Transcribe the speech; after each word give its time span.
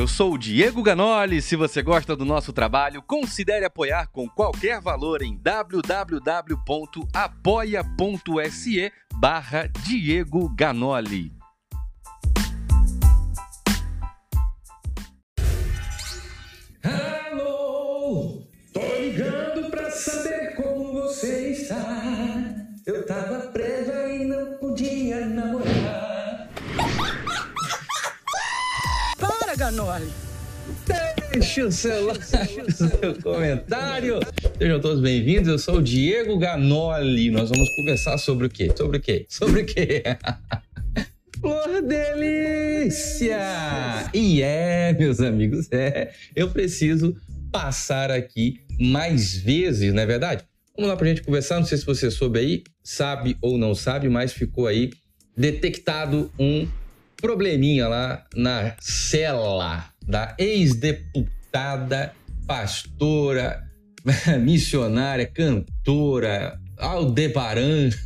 Eu 0.00 0.08
sou 0.08 0.32
o 0.32 0.38
Diego 0.38 0.82
Ganoli. 0.82 1.42
Se 1.42 1.54
você 1.56 1.82
gosta 1.82 2.16
do 2.16 2.24
nosso 2.24 2.54
trabalho, 2.54 3.02
considere 3.02 3.66
apoiar 3.66 4.06
com 4.06 4.26
qualquer 4.26 4.80
valor 4.80 5.20
em 5.20 5.36
www.apoia.se 5.36 5.92
barra 9.16 9.66
Diego 9.84 10.48
Ganoli. 10.48 11.39
Deixe 31.50 31.62
o 31.64 31.72
seu 31.72 32.12
o 32.12 32.70
seu 32.70 33.22
comentário. 33.24 34.20
Sejam 34.56 34.80
todos 34.80 35.00
bem-vindos. 35.00 35.48
Eu 35.48 35.58
sou 35.58 35.78
o 35.78 35.82
Diego 35.82 36.38
Ganoli. 36.38 37.28
Nós 37.28 37.50
vamos 37.50 37.68
conversar 37.74 38.18
sobre 38.18 38.46
o 38.46 38.48
quê? 38.48 38.70
Sobre 38.76 38.98
o 38.98 39.00
quê? 39.00 39.26
Sobre 39.28 39.62
o 39.62 39.66
quê? 39.66 40.04
Flor 41.40 41.82
delícia! 41.82 43.40
E 44.14 44.40
é, 44.40 44.92
meus 44.96 45.18
amigos, 45.18 45.66
é. 45.72 46.12
Eu 46.36 46.50
preciso 46.50 47.16
passar 47.50 48.12
aqui 48.12 48.60
mais 48.78 49.34
vezes, 49.34 49.92
não 49.92 50.02
é 50.02 50.06
verdade? 50.06 50.44
Vamos 50.76 50.88
lá 50.88 50.96
pra 50.96 51.08
gente 51.08 51.24
conversar. 51.24 51.58
Não 51.58 51.66
sei 51.66 51.78
se 51.78 51.84
você 51.84 52.12
soube 52.12 52.38
aí, 52.38 52.62
sabe 52.80 53.36
ou 53.42 53.58
não 53.58 53.74
sabe, 53.74 54.08
mas 54.08 54.32
ficou 54.32 54.68
aí 54.68 54.90
detectado 55.36 56.30
um 56.38 56.68
probleminha 57.20 57.88
lá 57.88 58.24
na 58.36 58.76
cela 58.78 59.90
da 60.06 60.36
ex-deputada, 60.38 61.39
pastora, 62.46 63.62
missionária, 64.40 65.26
cantora, 65.26 66.58
Aldebaran. 66.76 67.90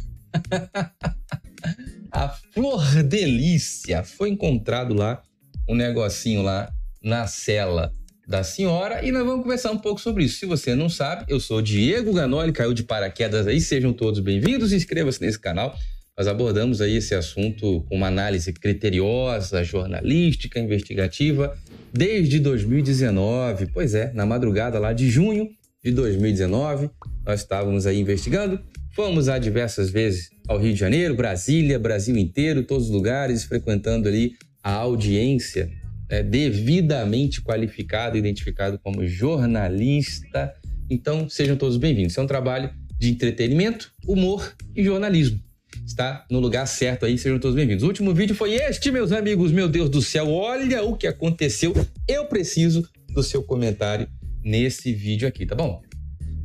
A 2.13 2.29
Flor 2.29 3.03
Delícia. 3.03 4.05
Foi 4.05 4.29
encontrado 4.29 4.95
lá 4.95 5.21
um 5.69 5.75
negocinho 5.75 6.43
lá 6.43 6.73
na 7.03 7.27
cela 7.27 7.93
da 8.27 8.43
senhora 8.43 9.05
e 9.05 9.13
nós 9.13 9.25
vamos 9.25 9.43
conversar 9.43 9.71
um 9.73 9.79
pouco 9.79 10.01
sobre 10.01 10.25
isso. 10.25 10.39
Se 10.39 10.47
você 10.47 10.75
não 10.75 10.89
sabe, 10.89 11.25
eu 11.29 11.41
sou 11.41 11.61
Diego 11.61 12.13
Ganoli, 12.13 12.53
caiu 12.53 12.73
de 12.73 12.83
paraquedas 12.83 13.47
aí, 13.47 13.61
sejam 13.61 13.93
todos 13.93 14.21
bem-vindos, 14.21 14.73
inscreva-se 14.73 15.21
nesse 15.21 15.39
canal. 15.39 15.77
Nós 16.17 16.29
abordamos 16.29 16.81
aí 16.81 16.97
esse 16.97 17.15
assunto 17.15 17.83
com 17.89 17.97
uma 17.97 18.07
análise 18.07 18.53
criteriosa, 18.53 19.65
jornalística, 19.65 20.61
investigativa, 20.61 21.57
desde 21.95 22.41
2019. 22.41 23.69
Pois 23.73 23.95
é, 23.95 24.13
na 24.13 24.27
madrugada 24.27 24.79
lá 24.79 24.93
de 24.93 25.09
junho 25.09 25.49
de 25.83 25.93
2019, 25.93 26.91
nós 27.25 27.41
estávamos 27.41 27.87
aí 27.87 28.01
investigando. 28.01 28.61
Fomos 28.95 29.29
a 29.29 29.39
diversas 29.39 29.91
vezes 29.91 30.31
ao 30.49 30.59
Rio 30.59 30.73
de 30.73 30.79
Janeiro, 30.79 31.15
Brasília, 31.15 31.79
Brasil 31.79 32.17
inteiro, 32.17 32.65
todos 32.65 32.87
os 32.87 32.93
lugares, 32.93 33.45
frequentando 33.45 34.09
ali 34.09 34.33
a 34.63 34.73
audiência 34.73 35.71
é, 36.09 36.23
devidamente 36.23 37.43
qualificado, 37.43 38.17
identificado 38.17 38.79
como 38.79 39.07
jornalista. 39.07 40.53
Então, 40.91 41.29
sejam 41.29 41.57
todos 41.57 41.77
bem-vindos. 41.77 42.17
É 42.17 42.21
um 42.21 42.27
trabalho 42.27 42.71
de 42.99 43.11
entretenimento, 43.11 43.91
humor 44.07 44.55
e 44.75 44.85
jornalismo. 44.85 45.41
Está 45.87 46.25
no 46.31 46.41
lugar 46.41 46.67
certo 46.67 47.07
aí, 47.07 47.19
sejam 47.19 47.39
todos 47.39 47.57
bem-vindos. 47.57 47.83
O 47.83 47.87
último 47.87 48.15
vídeo 48.15 48.35
foi 48.35 48.55
este, 48.55 48.91
meus 48.91 49.13
amigos. 49.13 49.53
Meu 49.53 49.69
Deus 49.69 49.89
do 49.89 50.01
céu, 50.01 50.31
olha 50.31 50.83
o 50.83 50.97
que 50.97 51.07
aconteceu. 51.07 51.73
Eu 52.09 52.27
preciso 52.27 52.89
do 53.09 53.23
seu 53.23 53.43
comentário 53.43 54.09
nesse 54.43 54.93
vídeo 54.93 55.27
aqui, 55.27 55.47
tá 55.47 55.55
bom? 55.55 55.83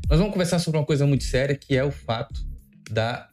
Nós 0.10 0.18
vamos 0.20 0.34
conversar 0.34 0.60
sobre 0.60 0.80
uma 0.80 0.86
coisa 0.86 1.06
muito 1.06 1.24
séria, 1.24 1.56
que 1.56 1.76
é 1.76 1.84
o 1.84 1.92
fato 1.92 2.42
da, 2.90 3.30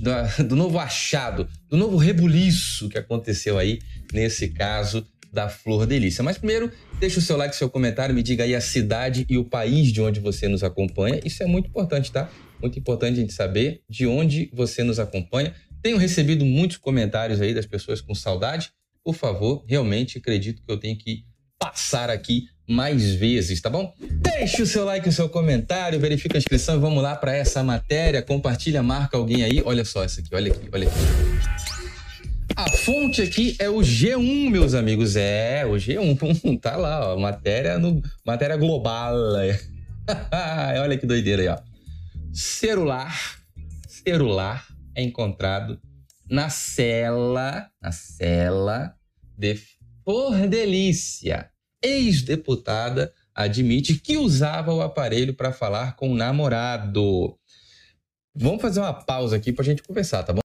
da, 0.00 0.22
do 0.44 0.54
novo 0.54 0.78
achado, 0.78 1.48
do 1.68 1.76
novo 1.76 1.96
rebuliço 1.96 2.88
que 2.88 2.98
aconteceu 2.98 3.58
aí, 3.58 3.78
nesse 4.12 4.48
caso 4.48 5.06
da 5.36 5.50
Flor 5.50 5.84
Delícia. 5.86 6.24
Mas 6.24 6.38
primeiro, 6.38 6.72
deixa 6.98 7.18
o 7.18 7.22
seu 7.22 7.36
like, 7.36 7.54
seu 7.54 7.68
comentário, 7.68 8.14
me 8.14 8.22
diga 8.22 8.42
aí 8.42 8.54
a 8.54 8.60
cidade 8.60 9.26
e 9.28 9.36
o 9.36 9.44
país 9.44 9.92
de 9.92 10.00
onde 10.00 10.18
você 10.18 10.48
nos 10.48 10.64
acompanha. 10.64 11.20
Isso 11.26 11.42
é 11.42 11.46
muito 11.46 11.68
importante, 11.68 12.10
tá? 12.10 12.30
Muito 12.58 12.78
importante 12.78 13.18
a 13.18 13.20
gente 13.20 13.34
saber 13.34 13.82
de 13.86 14.06
onde 14.06 14.50
você 14.50 14.82
nos 14.82 14.98
acompanha. 14.98 15.54
Tenho 15.82 15.98
recebido 15.98 16.42
muitos 16.46 16.78
comentários 16.78 17.42
aí 17.42 17.52
das 17.52 17.66
pessoas 17.66 18.00
com 18.00 18.14
saudade. 18.14 18.70
Por 19.04 19.14
favor, 19.14 19.62
realmente 19.68 20.16
acredito 20.16 20.62
que 20.64 20.72
eu 20.72 20.78
tenho 20.78 20.96
que 20.96 21.24
passar 21.58 22.08
aqui 22.08 22.44
mais 22.66 23.14
vezes, 23.14 23.60
tá 23.60 23.68
bom? 23.68 23.94
Deixe 24.00 24.62
o 24.62 24.66
seu 24.66 24.86
like, 24.86 25.06
o 25.06 25.12
seu 25.12 25.28
comentário, 25.28 26.00
verifica 26.00 26.36
a 26.36 26.40
inscrição 26.40 26.76
e 26.76 26.78
vamos 26.78 27.02
lá 27.02 27.14
para 27.14 27.36
essa 27.36 27.62
matéria. 27.62 28.22
Compartilha, 28.22 28.82
marca 28.82 29.18
alguém 29.18 29.44
aí. 29.44 29.62
Olha 29.66 29.84
só 29.84 30.02
essa 30.02 30.22
aqui, 30.22 30.34
olha 30.34 30.50
aqui, 30.50 30.68
olha 30.72 30.88
aqui. 30.88 31.65
Fonte 32.86 33.20
aqui 33.20 33.56
é 33.58 33.68
o 33.68 33.78
G1, 33.78 34.48
meus 34.48 34.72
amigos. 34.72 35.16
É, 35.16 35.66
o 35.66 35.72
G1. 35.72 36.60
Tá 36.62 36.76
lá, 36.76 37.14
ó. 37.14 37.18
Matéria, 37.18 37.80
no, 37.80 38.00
matéria 38.24 38.56
global. 38.56 39.12
olha 40.80 40.96
que 40.96 41.04
doideira 41.04 41.42
aí, 41.42 41.48
ó. 41.48 41.58
Celular, 42.32 43.42
celular 43.88 44.64
é 44.94 45.02
encontrado 45.02 45.80
na 46.30 46.48
cela, 46.48 47.68
na 47.82 47.90
cela 47.90 48.94
de 49.36 49.58
Por 50.04 50.46
Delícia 50.46 51.50
ex-deputada 51.82 53.12
admite 53.34 53.96
que 53.96 54.16
usava 54.16 54.72
o 54.72 54.80
aparelho 54.80 55.34
para 55.34 55.52
falar 55.52 55.96
com 55.96 56.12
o 56.12 56.14
namorado. 56.14 57.36
Vamos 58.32 58.62
fazer 58.62 58.78
uma 58.78 58.94
pausa 58.94 59.34
aqui 59.34 59.52
para 59.52 59.62
a 59.62 59.66
gente 59.66 59.82
conversar, 59.82 60.22
tá 60.22 60.32
bom? 60.32 60.38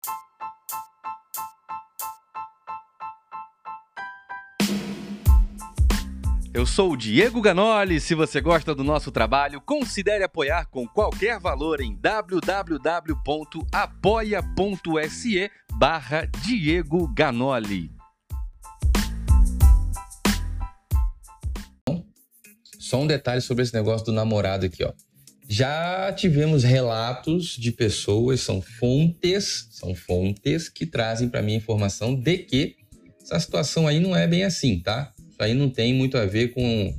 Eu 6.62 6.66
sou 6.68 6.92
o 6.92 6.96
Diego 6.96 7.42
Ganoli. 7.42 8.00
Se 8.00 8.14
você 8.14 8.40
gosta 8.40 8.76
do 8.76 8.84
nosso 8.84 9.12
trabalho, 9.12 9.60
considere 9.60 10.24
apoiar 10.24 10.66
com 10.66 10.88
qualquer 10.88 11.40
valor 11.40 11.82
em 11.82 11.96
www.apoia.se 11.96 12.52
barra 15.74 16.30
Diego 16.44 17.08
Ganoli. 17.08 17.90
Só 22.78 23.02
um 23.02 23.08
detalhe 23.08 23.42
sobre 23.42 23.64
esse 23.64 23.74
negócio 23.74 24.06
do 24.06 24.12
namorado 24.12 24.68
aqui, 24.68 24.84
ó. 24.84 24.94
Já 25.50 26.14
tivemos 26.14 26.64
relatos 26.64 27.58
de 27.58 27.72
pessoas, 27.72 28.40
são 28.42 28.62
fontes, 28.62 29.68
são 29.72 29.96
fontes 29.96 30.70
que 30.70 30.86
trazem 30.86 31.28
para 31.28 31.42
mim 31.42 31.54
a 31.54 31.58
informação 31.58 32.14
de 32.14 32.38
que 32.38 32.76
essa 33.20 33.40
situação 33.40 33.88
aí 33.88 34.00
não 34.00 34.16
é 34.16 34.28
bem 34.28 34.44
assim, 34.44 34.80
tá? 34.80 35.12
Aí 35.44 35.54
não 35.54 35.70
tem 35.70 35.94
muito 35.94 36.18
a 36.18 36.26
ver 36.26 36.54
com 36.54 36.96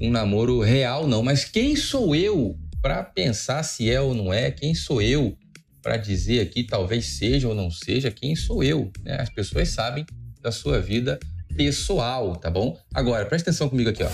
um 0.00 0.10
namoro 0.10 0.60
real, 0.60 1.06
não. 1.06 1.22
Mas 1.22 1.44
quem 1.44 1.76
sou 1.76 2.14
eu 2.14 2.58
para 2.82 3.02
pensar 3.02 3.62
se 3.62 3.90
é 3.90 4.00
ou 4.00 4.14
não 4.14 4.32
é? 4.32 4.50
Quem 4.50 4.74
sou 4.74 5.00
eu 5.00 5.36
para 5.82 5.96
dizer 5.96 6.40
aqui 6.40 6.64
talvez 6.64 7.06
seja 7.06 7.48
ou 7.48 7.54
não 7.54 7.70
seja? 7.70 8.10
Quem 8.10 8.34
sou 8.34 8.62
eu? 8.62 8.90
Né? 9.04 9.16
As 9.20 9.30
pessoas 9.30 9.68
sabem 9.68 10.04
da 10.42 10.50
sua 10.50 10.80
vida 10.80 11.18
pessoal, 11.56 12.36
tá 12.36 12.50
bom? 12.50 12.78
Agora, 12.92 13.24
presta 13.24 13.50
atenção 13.50 13.68
comigo 13.68 13.90
aqui, 13.90 14.02
ó. 14.02 14.10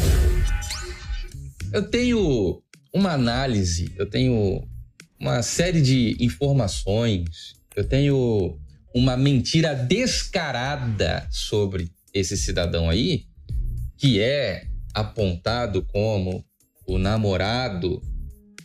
Eu 1.72 1.88
tenho 1.88 2.62
uma 2.92 3.12
análise, 3.12 3.92
eu 3.96 4.08
tenho 4.08 4.62
uma 5.18 5.42
série 5.42 5.80
de 5.80 6.16
informações, 6.20 7.54
eu 7.74 7.84
tenho 7.84 8.58
uma 8.94 9.16
mentira 9.16 9.74
descarada 9.74 11.26
sobre 11.30 11.90
esse 12.12 12.36
cidadão 12.36 12.90
aí, 12.90 13.24
que 14.02 14.18
é 14.18 14.66
apontado 14.92 15.84
como 15.84 16.44
o 16.88 16.98
namorado 16.98 18.02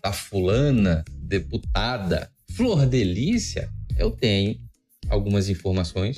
da 0.01 0.11
fulana 0.11 1.05
deputada 1.13 2.31
Flor 2.53 2.87
Delícia. 2.87 3.69
Eu 3.99 4.09
tenho 4.09 4.59
algumas 5.07 5.47
informações, 5.47 6.17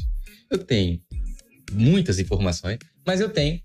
eu 0.49 0.57
tenho 0.57 1.01
muitas 1.73 2.17
informações, 2.17 2.79
mas 3.05 3.19
eu 3.19 3.27
tenho 3.27 3.59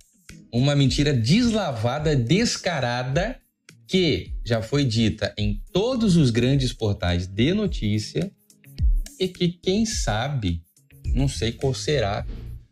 uma 0.53 0.75
mentira 0.75 1.15
deslavada, 1.15 2.17
descarada, 2.17 3.39
que 3.87 4.33
já 4.45 4.61
foi 4.61 4.85
dita 4.85 5.33
em 5.39 5.63
todos 5.73 6.17
os 6.17 6.31
grandes 6.31 6.73
portais 6.73 7.29
de 7.29 7.55
notícia 7.55 8.29
e 9.21 9.29
que, 9.29 9.51
quem 9.51 9.87
sabe, 9.87 10.65
não 11.15 11.29
sei 11.29 11.53
qual 11.53 11.73
será 11.73 12.27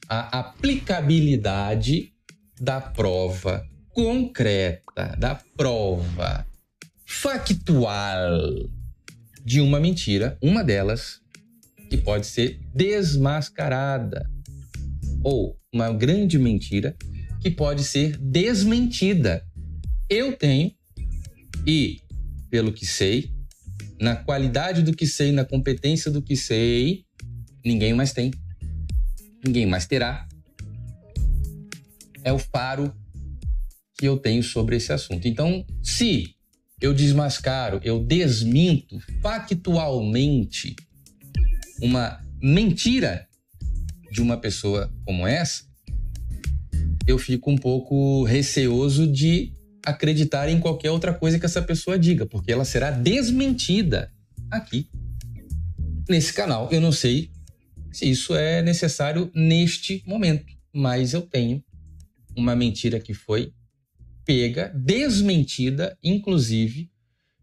a 0.09 0.41
aplicabilidade 0.41 2.12
da 2.63 2.81
prova 2.81 3.69
concreta, 3.91 5.17
da 5.19 5.35
prova 5.57 6.47
factual 7.05 8.71
de 9.45 9.61
uma 9.61 9.81
mentira, 9.81 10.39
uma 10.41 10.63
delas 10.63 11.21
que 11.91 11.97
pode 11.97 12.25
ser 12.25 12.61
desmascarada 12.73 14.31
ou 15.25 15.59
uma 15.75 15.93
grande 15.93 16.39
mentira 16.39 16.97
que 17.41 17.51
pode 17.51 17.83
ser 17.83 18.17
desmentida. 18.17 19.45
Eu 20.09 20.37
tenho, 20.37 20.73
e 21.67 22.01
pelo 22.49 22.73
que 22.73 22.87
sei, 22.87 23.33
na 24.01 24.15
qualidade 24.15 24.83
do 24.83 24.95
que 24.95 25.07
sei, 25.07 25.33
na 25.33 25.45
competência 25.45 26.13
do 26.13 26.23
que 26.23 26.37
sei, 26.37 27.05
ninguém 27.65 27.93
mais 27.93 28.13
tem. 28.13 28.31
Ninguém 29.45 29.67
mais 29.67 29.85
terá. 29.85 30.29
É 32.25 32.33
o 32.33 32.39
faro 32.39 32.95
que 33.99 34.07
eu 34.07 34.17
tenho 34.17 34.43
sobre 34.43 34.77
esse 34.77 34.93
assunto. 34.93 35.27
Então, 35.29 35.65
se 35.83 36.35
eu 36.81 36.93
desmascaro, 36.93 37.81
eu 37.85 38.05
desminto 38.05 38.99
factualmente 39.21 40.75
uma 41.81 42.21
mentira 42.41 43.29
de 44.11 44.21
uma 44.21 44.37
pessoa 44.37 44.93
como 45.05 45.27
essa, 45.27 45.65
eu 47.07 47.19
fico 47.19 47.51
um 47.51 47.57
pouco 47.57 48.25
receoso 48.25 49.07
de 49.07 49.53
acreditar 49.85 50.49
em 50.49 50.61
qualquer 50.61 50.91
outra 50.91 51.13
coisa 51.13 51.39
que 51.39 51.47
essa 51.47 51.63
pessoa 51.63 51.99
diga, 51.99 52.27
porque 52.27 52.53
ela 52.53 52.65
será 52.65 52.91
desmentida 52.91 54.13
aqui 54.51 54.89
nesse 56.09 56.33
canal. 56.33 56.69
Eu 56.71 56.81
não 56.81 56.93
sei 56.93 57.31
se 57.91 58.09
isso 58.11 58.35
é 58.35 58.63
necessário 58.63 59.31
neste 59.35 60.03
momento, 60.07 60.47
mas 60.73 61.13
eu 61.13 61.23
tenho 61.23 61.63
uma 62.37 62.55
mentira 62.57 63.01
que 63.01 63.15
foi 63.15 63.53
pega, 64.25 64.73
desmentida, 64.75 65.99
inclusive 66.03 66.91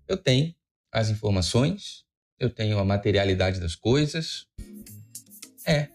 eu 0.07 0.17
tenho 0.17 0.53
as 0.91 1.09
informações, 1.09 2.03
eu 2.39 2.49
tenho 2.49 2.79
a 2.79 2.85
materialidade 2.85 3.59
das 3.59 3.75
coisas. 3.75 4.47
É, 5.65 5.89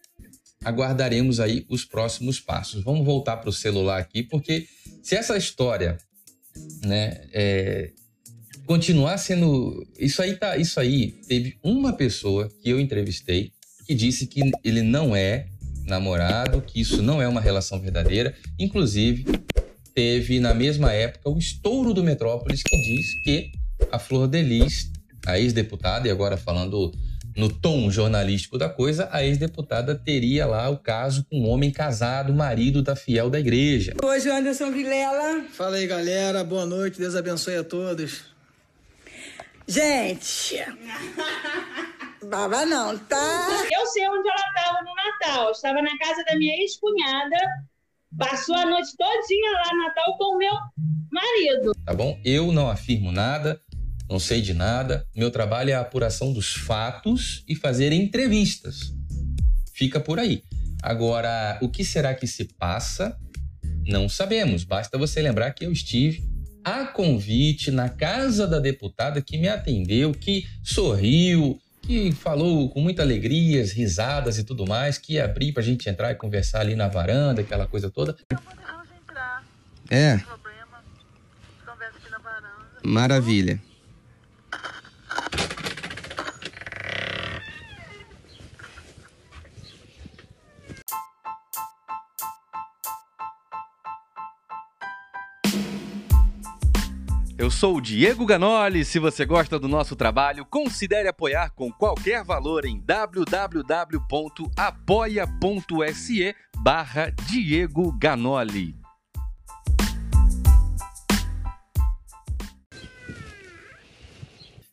aguardaremos 0.65 1.41
aí 1.41 1.65
os 1.69 1.85
próximos 1.85 2.39
passos. 2.39 2.85
Vamos 2.85 3.05
voltar 3.05 3.39
para 3.39 3.49
o 3.51 3.53
celular 3.53 3.99
aqui, 3.99 4.23
porque 4.23 4.69
se 5.03 5.17
essa 5.17 5.37
história 5.37 5.99
né? 6.85 7.21
É, 7.33 7.91
continuar 8.67 9.19
sendo. 9.19 9.87
Isso 9.99 10.23
aí 10.23 10.37
tá. 10.37 10.57
Isso 10.57 10.79
aí 10.79 11.13
teve 11.27 11.59
uma 11.63 11.93
pessoa 11.93 12.49
que 12.63 12.71
eu 12.71 12.81
entrevistei 12.81 13.53
que 13.87 13.95
disse 13.95 14.27
que 14.27 14.41
ele 14.63 14.83
não 14.83 15.15
é 15.15 15.47
namorado, 15.85 16.61
que 16.63 16.81
isso 16.81 17.03
não 17.03 17.21
é 17.21 17.29
uma 17.29 17.41
relação 17.41 17.81
verdadeira. 17.81 18.35
Inclusive, 18.59 19.25
teve 19.95 20.41
na 20.41 20.55
mesma 20.55 20.93
época 20.93 21.31
o 21.31 21.39
estouro 21.39 21.95
do 21.95 22.03
Metrópolis 22.03 22.63
que 22.63 22.77
diz 22.77 23.23
que 23.23 23.53
a 23.91 23.99
Flor 23.99 24.27
Delis, 24.27 24.91
a 25.27 25.39
ex-deputada, 25.39 26.09
e 26.09 26.11
agora 26.11 26.37
falando 26.37 26.93
no 27.37 27.49
tom 27.49 27.91
jornalístico 27.91 28.57
da 28.57 28.69
coisa, 28.69 29.09
a 29.11 29.25
ex-deputada 29.25 29.95
teria 29.95 30.47
lá 30.47 30.69
o 30.69 30.79
caso 30.79 31.25
com 31.29 31.41
um 31.41 31.49
homem 31.49 31.71
casado, 31.71 32.33
marido 32.33 32.83
da 32.83 32.95
fiel 32.95 33.29
da 33.29 33.41
igreja. 33.41 33.95
Hoje, 34.03 34.31
Anderson 34.31 34.71
Vilela. 34.71 35.45
Fala 35.53 35.77
aí, 35.77 35.87
galera. 35.87 36.45
Boa 36.45 36.65
noite. 36.65 36.99
Deus 36.99 37.17
abençoe 37.17 37.57
a 37.57 37.65
todos. 37.65 38.23
Gente. 39.67 40.57
Baba 42.29 42.65
não, 42.67 42.99
tá? 42.99 43.67
Eu 43.73 43.87
sei 43.87 44.09
onde 44.09 44.29
ela 44.29 44.49
estava 44.49 44.83
no 44.83 44.95
Natal. 44.95 45.53
Estava 45.53 45.83
na 45.83 45.99
casa 45.99 46.25
da 46.25 46.37
minha 46.37 46.55
ex-cunhada. 46.61 47.37
Passou 48.19 48.55
a 48.55 48.67
noite 48.67 48.97
todinha 48.97 49.53
lá 49.53 49.71
no 49.73 49.85
Natal 49.85 50.17
com 50.17 50.35
o 50.37 50.39
meu 50.39 50.55
marido. 51.11 51.73
Tá 51.85 51.93
bom? 51.93 52.19
Eu 52.25 52.53
não 52.53 52.71
afirmo 52.71 53.11
nada 53.11 53.61
não 54.09 54.19
sei 54.19 54.41
de 54.41 54.53
nada. 54.53 55.07
Meu 55.15 55.31
trabalho 55.31 55.71
é 55.71 55.73
a 55.73 55.81
apuração 55.81 56.33
dos 56.33 56.53
fatos 56.55 57.43
e 57.49 57.55
fazer 57.55 57.93
entrevistas. 57.93 58.93
Fica 59.73 59.99
por 59.99 60.19
aí. 60.19 60.43
Agora, 60.83 61.59
o 61.63 61.69
que 61.69 61.85
será 61.85 62.15
que 62.15 62.27
se 62.27 62.45
passa? 62.59 63.17
Não 63.87 64.09
sabemos. 64.09 64.65
Basta 64.65 64.99
você 64.99 65.23
lembrar 65.23 65.53
que 65.53 65.65
eu 65.65 65.73
estive 65.73 66.23
a 66.63 66.87
convite 66.87 67.71
na 67.71 67.89
casa 67.89 68.47
da 68.47 68.59
deputada 68.59 69.21
que 69.21 69.37
me 69.37 69.49
atendeu, 69.49 70.13
que 70.13 70.47
sorriu, 70.63 71.59
que 71.87 72.13
falou 72.13 72.71
com 72.71 72.81
muita 72.81 73.03
alegria, 73.03 73.63
risadas 73.65 74.39
e 74.39 74.45
tudo 74.45 74.67
mais, 74.67 74.97
que 74.97 75.15
ia 75.15 75.25
abrir 75.25 75.53
para 75.53 75.63
a 75.63 75.65
gente 75.65 75.89
entrar 75.89 76.11
e 76.11 76.15
conversar 76.15 76.61
ali 76.61 76.75
na 76.75 76.89
varanda, 76.89 77.43
aquela 77.43 77.67
coisa 77.67 77.91
toda. 77.91 78.17
É. 79.91 80.21
Maravilha. 82.83 83.61
Eu 97.37 97.51
sou 97.51 97.79
o 97.79 97.81
Diego 97.81 98.25
Ganoli. 98.25 98.85
Se 98.85 99.01
você 99.01 99.27
gosta 99.27 99.59
do 99.59 99.67
nosso 99.67 99.97
trabalho, 99.97 100.47
considere 100.47 101.09
apoiar 101.09 101.51
com 101.51 101.69
qualquer 101.73 102.23
valor 102.23 102.65
em 102.65 102.81
www.apoia.se 102.81 103.97
barra 106.59 107.11
Diego 107.29 107.91
Ganoli. 107.99 108.77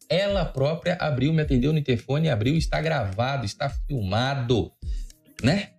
Ela 0.07 0.45
própria 0.45 0.95
abriu, 0.99 1.33
me 1.33 1.41
atendeu 1.41 1.73
no 1.73 1.79
interfone, 1.79 2.29
abriu, 2.29 2.55
está 2.55 2.79
gravado, 2.79 3.43
está 3.43 3.69
filmado, 3.69 4.71
né? 5.41 5.71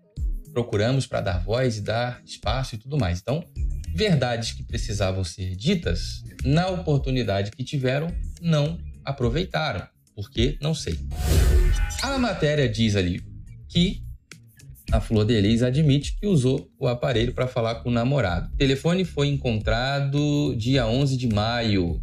Procuramos 0.52 1.06
para 1.06 1.20
dar 1.20 1.38
voz 1.44 1.76
e 1.76 1.82
dar 1.82 2.20
espaço 2.24 2.74
e 2.74 2.78
tudo 2.78 2.98
mais. 2.98 3.20
Então, 3.20 3.44
verdades 3.94 4.52
que 4.52 4.62
precisavam 4.62 5.24
ser 5.24 5.54
ditas, 5.56 6.22
na 6.44 6.68
oportunidade 6.68 7.50
que 7.50 7.64
tiveram, 7.64 8.08
não 8.40 8.78
aproveitaram. 9.04 9.86
Por 10.14 10.30
quê? 10.30 10.56
Não 10.60 10.74
sei. 10.74 10.98
A 12.02 12.18
matéria 12.18 12.68
diz 12.68 12.96
ali 12.96 13.22
que 13.68 14.02
a 14.90 15.00
Flor 15.00 15.24
de 15.24 15.34
Elis 15.34 15.62
admite 15.62 16.18
que 16.18 16.26
usou 16.26 16.70
o 16.78 16.86
aparelho 16.86 17.32
para 17.32 17.46
falar 17.46 17.76
com 17.76 17.88
o 17.88 17.92
namorado. 17.92 18.52
O 18.52 18.56
telefone 18.56 19.04
foi 19.04 19.28
encontrado 19.28 20.54
dia 20.56 20.86
11 20.86 21.16
de 21.16 21.28
maio 21.28 22.02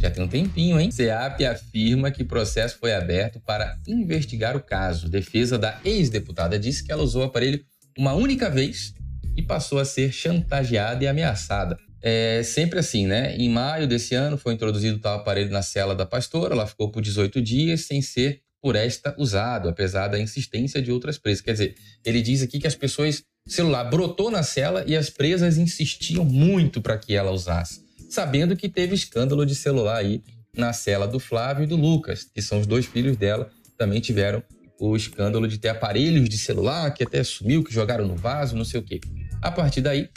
já 0.00 0.10
tem 0.10 0.24
um 0.24 0.28
tempinho, 0.28 0.80
hein? 0.80 0.90
CEAP 0.90 1.44
afirma 1.44 2.10
que 2.10 2.24
processo 2.24 2.78
foi 2.78 2.94
aberto 2.94 3.38
para 3.38 3.76
investigar 3.86 4.56
o 4.56 4.62
caso. 4.62 5.10
Defesa 5.10 5.58
da 5.58 5.78
ex-deputada 5.84 6.58
disse 6.58 6.82
que 6.82 6.90
ela 6.90 7.02
usou 7.02 7.20
o 7.20 7.26
aparelho 7.26 7.62
uma 7.98 8.14
única 8.14 8.48
vez 8.48 8.94
e 9.40 9.42
passou 9.42 9.78
a 9.78 9.84
ser 9.84 10.12
chantageada 10.12 11.02
e 11.02 11.08
ameaçada. 11.08 11.78
É 12.02 12.42
sempre 12.42 12.78
assim, 12.78 13.06
né? 13.06 13.36
Em 13.36 13.48
maio 13.48 13.86
desse 13.86 14.14
ano 14.14 14.38
foi 14.38 14.54
introduzido 14.54 14.98
tal 14.98 15.18
aparelho 15.18 15.50
na 15.50 15.62
cela 15.62 15.94
da 15.94 16.06
pastora, 16.06 16.54
ela 16.54 16.66
ficou 16.66 16.90
por 16.90 17.02
18 17.02 17.42
dias 17.42 17.82
sem 17.82 18.00
ser 18.00 18.40
por 18.62 18.76
esta 18.76 19.14
usado, 19.18 19.68
apesar 19.68 20.08
da 20.08 20.18
insistência 20.18 20.80
de 20.80 20.92
outras 20.92 21.18
presas. 21.18 21.40
Quer 21.40 21.52
dizer, 21.52 21.74
ele 22.04 22.22
diz 22.22 22.42
aqui 22.42 22.58
que 22.58 22.66
as 22.66 22.74
pessoas, 22.74 23.22
celular 23.46 23.84
brotou 23.84 24.30
na 24.30 24.42
cela 24.42 24.84
e 24.86 24.96
as 24.96 25.10
presas 25.10 25.56
insistiam 25.56 26.24
muito 26.24 26.80
para 26.80 26.96
que 26.98 27.14
ela 27.14 27.30
usasse 27.30 27.90
sabendo 28.10 28.56
que 28.56 28.68
teve 28.68 28.94
escândalo 28.94 29.46
de 29.46 29.54
celular 29.54 29.98
aí 29.98 30.22
na 30.54 30.72
cela 30.72 31.06
do 31.06 31.20
Flávio 31.20 31.62
e 31.62 31.66
do 31.66 31.76
Lucas, 31.76 32.24
que 32.24 32.42
são 32.42 32.58
os 32.58 32.66
dois 32.66 32.84
filhos 32.84 33.16
dela, 33.16 33.48
também 33.78 34.00
tiveram 34.00 34.42
o 34.80 34.96
escândalo 34.96 35.46
de 35.46 35.58
ter 35.58 35.68
aparelhos 35.68 36.28
de 36.28 36.36
celular 36.36 36.92
que 36.92 37.04
até 37.04 37.22
sumiu, 37.22 37.62
que 37.62 37.72
jogaram 37.72 38.06
no 38.06 38.16
vaso, 38.16 38.56
não 38.56 38.64
sei 38.64 38.80
o 38.80 38.82
quê. 38.82 39.00
A 39.42 39.50
partir 39.50 39.80
daí, 39.80 40.08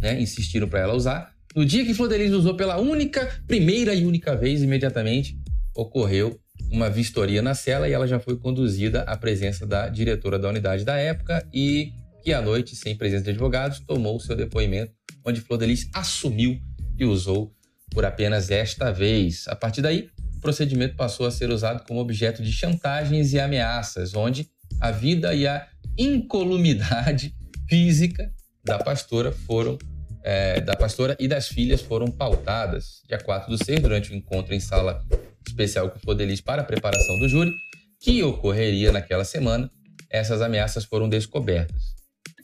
né, 0.00 0.20
insistiram 0.20 0.68
para 0.68 0.80
ela 0.80 0.94
usar. 0.94 1.32
No 1.54 1.64
dia 1.64 1.84
que 1.84 1.94
Flodeliz 1.94 2.32
usou 2.32 2.54
pela 2.54 2.78
única, 2.78 3.26
primeira 3.46 3.94
e 3.94 4.06
única 4.06 4.36
vez, 4.36 4.62
imediatamente 4.62 5.38
ocorreu 5.74 6.38
uma 6.70 6.90
vistoria 6.90 7.40
na 7.40 7.54
cela 7.54 7.88
e 7.88 7.92
ela 7.92 8.06
já 8.06 8.18
foi 8.18 8.36
conduzida 8.36 9.02
à 9.02 9.16
presença 9.16 9.66
da 9.66 9.88
diretora 9.88 10.38
da 10.38 10.48
unidade 10.48 10.84
da 10.84 10.96
época 10.96 11.46
e 11.52 11.92
que 12.22 12.32
à 12.32 12.42
noite, 12.42 12.76
sem 12.76 12.96
presença 12.96 13.24
de 13.24 13.30
advogados, 13.30 13.80
tomou 13.80 14.18
seu 14.20 14.36
depoimento, 14.36 14.92
onde 15.24 15.40
Flodeliz 15.40 15.88
assumiu 15.94 16.58
e 16.98 17.04
usou 17.04 17.54
por 17.90 18.04
apenas 18.04 18.50
esta 18.50 18.90
vez. 18.90 19.46
A 19.48 19.56
partir 19.56 19.80
daí, 19.80 20.10
o 20.36 20.40
procedimento 20.40 20.96
passou 20.96 21.26
a 21.26 21.30
ser 21.30 21.50
usado 21.50 21.86
como 21.86 22.00
objeto 22.00 22.42
de 22.42 22.52
chantagens 22.52 23.32
e 23.32 23.40
ameaças, 23.40 24.14
onde 24.14 24.48
a 24.80 24.90
vida 24.90 25.34
e 25.34 25.46
a 25.46 25.66
incolumidade 25.96 27.34
física 27.68 28.30
da 28.68 28.78
pastora 28.78 29.32
foram 29.32 29.78
é, 30.22 30.60
da 30.60 30.76
pastora 30.76 31.16
e 31.18 31.26
das 31.26 31.48
filhas 31.48 31.80
foram 31.80 32.08
pautadas. 32.08 33.02
Dia 33.08 33.18
4 33.18 33.50
do 33.50 33.64
6, 33.64 33.80
durante 33.80 34.12
o 34.12 34.14
encontro 34.14 34.54
em 34.54 34.60
sala 34.60 35.02
especial 35.46 35.88
com 35.90 35.96
o 35.96 36.00
Fodelis 36.00 36.42
para 36.42 36.60
a 36.60 36.64
preparação 36.64 37.18
do 37.18 37.28
júri, 37.28 37.50
que 37.98 38.22
ocorreria 38.22 38.92
naquela 38.92 39.24
semana, 39.24 39.70
essas 40.10 40.42
ameaças 40.42 40.84
foram 40.84 41.08
descobertas. 41.08 41.96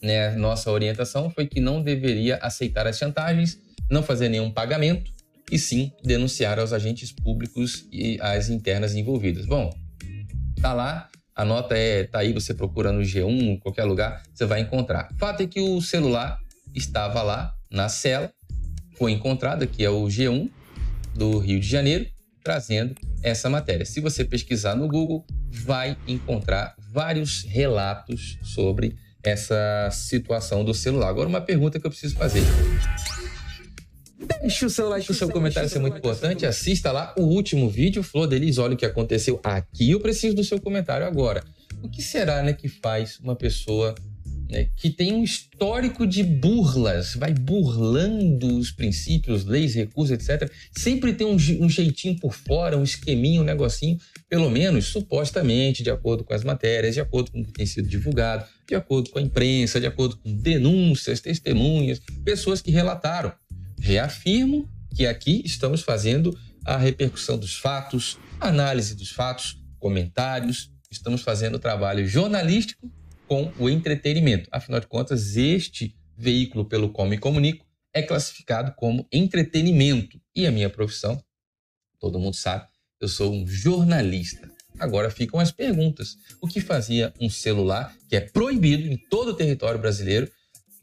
Né? 0.03 0.31
Nossa 0.37 0.71
orientação 0.71 1.31
foi 1.31 1.47
que 1.47 1.61
não 1.61 1.83
deveria 1.83 2.37
aceitar 2.37 2.87
as 2.87 2.97
chantagens 2.97 3.59
não 3.91 4.03
fazer 4.03 4.31
nenhum 4.31 4.51
pagamento 4.51 5.13
e 5.53 5.59
sim 5.59 5.93
denunciar 6.03 6.59
aos 6.59 6.73
agentes 6.73 7.13
públicos 7.13 7.87
e 7.93 8.19
às 8.23 8.49
internas 8.49 8.95
envolvidas. 8.95 9.45
Bom, 9.45 9.71
tá 10.61 10.73
lá, 10.73 11.09
a 11.35 11.45
nota 11.45 11.77
é 11.77 12.05
tá 12.05 12.21
aí, 12.21 12.33
você 12.33 12.55
procura 12.55 12.93
no 12.93 13.03
G1, 13.03 13.59
qualquer 13.61 13.85
lugar, 13.85 14.23
você 14.33 14.45
vai 14.45 14.61
encontrar. 14.61 15.09
Fato 15.19 15.43
é 15.43 15.47
que 15.47 15.61
o 15.61 15.81
celular 15.81 16.39
estava 16.75 17.23
lá 17.23 17.55
na 17.71 17.89
cela, 17.89 18.33
foi 18.97 19.13
encontrada, 19.13 19.67
que 19.67 19.85
é 19.85 19.91
o 19.91 20.05
G1 20.05 20.49
do 21.15 21.39
Rio 21.39 21.59
de 21.59 21.67
Janeiro, 21.67 22.07
trazendo 22.43 22.95
essa 23.23 23.49
matéria. 23.49 23.85
Se 23.85 24.01
você 24.01 24.25
pesquisar 24.25 24.75
no 24.77 24.87
Google, 24.87 25.25
vai 25.51 25.97
encontrar 26.07 26.75
vários 26.79 27.43
relatos 27.45 28.39
sobre 28.43 28.97
essa 29.23 29.89
situação 29.91 30.65
do 30.65 30.75
celular. 30.75 31.09
Agora, 31.09 31.29
uma 31.29 31.41
pergunta 31.41 31.81
que 31.81 31.87
eu 31.87 31.91
preciso 31.91 32.15
fazer. 32.17 32.43
Deixe 34.25 34.67
o 34.67 34.71
seu 34.71 34.89
like, 34.89 35.11
o 35.11 35.15
seu 35.15 35.29
comentário 35.29 35.69
ser 35.69 35.79
muito 35.79 35.99
importante. 35.99 36.47
Assista 36.47 36.93
lá 36.93 37.15
o 37.17 37.23
último 37.23 37.69
vídeo. 37.69 38.03
Flor 38.03 38.27
Delis, 38.27 38.59
olha 38.59 38.75
o 38.75 38.77
que 38.77 38.87
aconteceu 38.87 39.41
aqui. 39.43 39.91
Eu 39.91 40.01
preciso 40.01 40.35
do 40.35 40.45
seu 40.45 40.61
comentário 40.61 41.07
agora. 41.07 41.43
O 41.83 41.89
que 41.89 42.03
será 42.03 42.43
né, 42.43 42.53
que 42.53 42.69
faz 42.69 43.19
uma 43.21 43.37
pessoa 43.37 43.95
né, 44.51 44.69
que 44.77 44.91
tem 44.91 45.13
um 45.13 45.25
histórico 45.25 46.07
de 46.07 46.23
burlas, 46.23 47.15
vai 47.15 47.33
burlando 47.33 48.59
os 48.59 48.71
princípios, 48.71 49.45
leis, 49.45 49.75
recursos, 49.75 50.13
etc. 50.13 50.51
Sempre 50.77 51.13
tem 51.13 51.27
um, 51.27 51.35
um 51.35 51.69
jeitinho 51.69 52.19
por 52.21 52.35
fora, 52.35 52.77
um 52.77 52.83
esqueminho, 52.83 53.43
um 53.43 53.45
negocinho, 53.45 53.99
pelo 54.29 54.51
menos 54.51 54.87
supostamente, 54.87 55.83
de 55.83 55.91
acordo 55.91 56.25
com 56.25 56.35
as 56.35 56.45
matérias, 56.45 56.95
de 56.95 57.01
acordo 57.01 57.33
com 57.33 57.41
o 57.41 57.45
que 57.45 57.53
tem 57.53 57.67
sido 57.67 57.89
divulgado, 57.89 58.45
de 58.69 58.75
acordo 58.75 59.11
com 59.11 59.19
a 59.19 59.23
imprensa, 59.23 59.81
de 59.81 59.87
acordo 59.87 60.17
com 60.19 60.33
denúncias, 60.37 61.21
testemunhas, 61.21 62.01
pessoas 62.25 62.61
que 62.61 62.71
relataram. 62.71 63.33
Reafirmo 63.85 64.67
que 64.97 65.07
aqui 65.07 65.43
estamos 65.45 65.83
fazendo 65.83 66.35
a 66.65 66.79
repercussão 66.79 67.37
dos 67.37 67.55
fatos, 67.55 68.19
análise 68.41 68.95
dos 68.95 69.11
fatos, 69.11 69.63
comentários, 69.79 70.73
estamos 70.91 71.21
fazendo 71.21 71.59
trabalho 71.59 72.09
jornalístico 72.09 72.91
com 73.29 73.53
o 73.59 73.69
entretenimento. 73.69 74.49
Afinal 74.51 74.81
de 74.81 74.87
contas, 74.87 75.37
este 75.37 75.95
veículo 76.17 76.65
pelo 76.65 76.95
qual 76.95 77.07
me 77.07 77.19
comunico 77.19 77.67
é 77.93 78.01
classificado 78.01 78.73
como 78.75 79.07
entretenimento. 79.13 80.19
E 80.35 80.47
a 80.47 80.51
minha 80.51 80.71
profissão, 80.71 81.23
todo 82.01 82.19
mundo 82.19 82.37
sabe, 82.37 82.67
eu 82.99 83.07
sou 83.07 83.35
um 83.35 83.47
jornalista. 83.47 84.51
Agora 84.79 85.11
ficam 85.11 85.39
as 85.39 85.53
perguntas. 85.53 86.17
O 86.41 86.49
que 86.49 86.63
fazia 86.63 87.13
um 87.21 87.29
celular, 87.29 87.95
que 88.09 88.17
é 88.17 88.21
proibido 88.23 88.89
em 88.89 88.97
todo 89.11 89.33
o 89.33 89.35
território 89.35 89.79
brasileiro, 89.79 90.33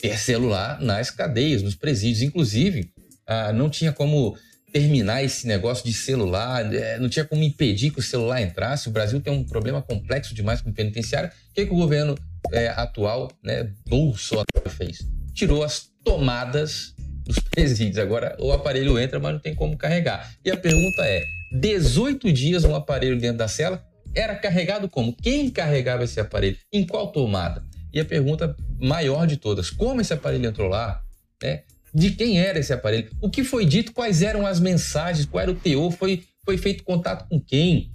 ter 0.01 0.17
celular 0.17 0.81
nas 0.81 1.12
cadeias, 1.12 1.62
nos 1.62 1.75
presídios? 1.75 2.22
Inclusive, 2.22 2.91
ah, 3.27 3.53
não 3.53 3.70
tinha 3.70 3.91
como 3.91 4.36
terminar 4.72 5.24
esse 5.24 5.46
negócio 5.46 5.86
de 5.86 5.93
celular, 5.93 6.74
é, 6.74 6.98
não 6.98 7.10
tinha 7.10 7.25
como 7.25 7.43
impedir 7.43 7.91
que 7.91 8.00
o 8.00 8.03
celular 8.03 8.41
entrasse. 8.41 8.88
O 8.88 8.91
Brasil 8.91 9.20
tem 9.20 9.31
um 9.31 9.43
problema 9.43 9.81
complexo 9.81 10.34
demais 10.34 10.62
com 10.62 10.70
o 10.70 10.74
penitenciário. 10.74 11.29
O 11.29 11.53
que, 11.53 11.65
que 11.65 11.74
o 11.74 11.75
governo 11.75 12.17
é, 12.51 12.70
atual, 12.70 13.31
né, 13.43 13.70
Bolsonaro, 13.88 14.48
fez? 14.70 15.00
Tirou 15.34 15.63
as 15.63 15.89
tomadas 16.03 16.93
dos 17.25 17.39
presídios. 17.39 17.98
Agora 17.98 18.36
o 18.39 18.51
aparelho 18.51 18.98
entra, 18.98 19.20
mas 19.20 19.34
não 19.34 19.39
tem 19.39 19.53
como 19.53 19.77
carregar. 19.77 20.31
E 20.43 20.50
a 20.50 20.58
pergunta 20.58 21.03
é: 21.03 21.24
18 21.53 22.31
dias 22.31 22.63
um 22.63 22.75
aparelho 22.75 23.20
dentro 23.20 23.38
da 23.38 23.48
cela 23.48 23.84
era 24.13 24.36
carregado 24.36 24.89
como? 24.89 25.13
Quem 25.13 25.50
carregava 25.50 26.03
esse 26.03 26.20
aparelho? 26.20 26.58
Em 26.72 26.86
qual 26.86 27.12
tomada? 27.12 27.63
E 27.93 28.00
a 28.00 28.05
pergunta 28.05 28.55
maior 28.79 29.25
de 29.27 29.38
todas: 29.38 29.69
como 29.69 30.01
esse 30.01 30.13
aparelho 30.13 30.48
entrou 30.48 30.67
lá? 30.67 31.03
Né? 31.41 31.63
de 31.93 32.12
quem 32.12 32.39
era 32.39 32.60
esse 32.60 32.71
aparelho, 32.71 33.10
o 33.21 33.29
que 33.29 33.43
foi 33.43 33.65
dito, 33.65 33.91
quais 33.91 34.21
eram 34.21 34.45
as 34.45 34.60
mensagens, 34.60 35.25
qual 35.25 35.41
era 35.41 35.51
o 35.51 35.55
teor, 35.55 35.91
foi, 35.91 36.24
foi 36.45 36.57
feito 36.57 36.83
contato 36.83 37.27
com 37.27 37.39
quem, 37.39 37.91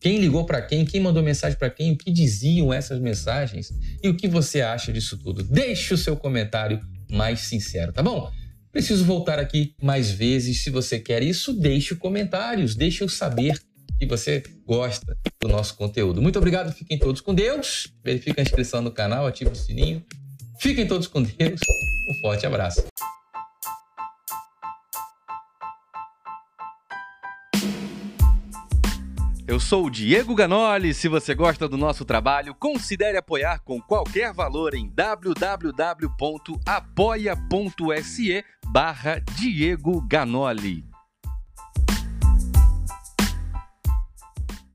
quem 0.00 0.18
ligou 0.18 0.44
para 0.44 0.62
quem, 0.62 0.84
quem 0.84 1.00
mandou 1.00 1.22
mensagem 1.22 1.58
para 1.58 1.70
quem, 1.70 1.92
o 1.92 1.96
que 1.96 2.10
diziam 2.10 2.72
essas 2.72 2.98
mensagens 2.98 3.72
e 4.02 4.08
o 4.08 4.16
que 4.16 4.26
você 4.26 4.60
acha 4.60 4.92
disso 4.92 5.18
tudo. 5.18 5.42
Deixe 5.42 5.92
o 5.92 5.98
seu 5.98 6.16
comentário 6.16 6.80
mais 7.10 7.40
sincero, 7.40 7.92
tá 7.92 8.02
bom? 8.02 8.30
Preciso 8.72 9.04
voltar 9.04 9.38
aqui 9.38 9.74
mais 9.80 10.10
vezes. 10.10 10.64
Se 10.64 10.70
você 10.70 10.98
quer 10.98 11.22
isso, 11.22 11.52
deixe 11.52 11.94
comentários, 11.94 12.74
deixe 12.74 13.04
eu 13.04 13.08
saber 13.08 13.60
que 13.98 14.06
você 14.06 14.42
gosta 14.66 15.16
do 15.40 15.48
nosso 15.48 15.76
conteúdo. 15.76 16.20
Muito 16.20 16.38
obrigado, 16.38 16.72
fiquem 16.72 16.98
todos 16.98 17.20
com 17.20 17.34
Deus. 17.34 17.92
Verifique 18.04 18.40
a 18.40 18.42
inscrição 18.42 18.82
no 18.82 18.90
canal, 18.90 19.26
ative 19.26 19.50
o 19.50 19.54
sininho. 19.54 20.04
Fiquem 20.58 20.86
todos 20.86 21.06
com 21.06 21.22
Deus. 21.22 21.60
Um 22.10 22.14
forte 22.20 22.46
abraço. 22.46 22.84
Eu 29.46 29.60
sou 29.60 29.84
o 29.86 29.90
Diego 29.90 30.34
Ganoli. 30.34 30.94
Se 30.94 31.06
você 31.06 31.34
gosta 31.34 31.68
do 31.68 31.76
nosso 31.76 32.02
trabalho, 32.04 32.54
considere 32.54 33.18
apoiar 33.18 33.58
com 33.60 33.78
qualquer 33.80 34.32
valor 34.32 34.74
em 34.74 34.88
www.apoia.se 34.88 35.54
barra 38.72 39.22
Diego 39.36 40.00
Ganoli. 40.00 40.93